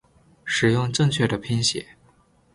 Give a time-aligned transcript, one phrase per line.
[0.43, 1.89] 使用正确的拼写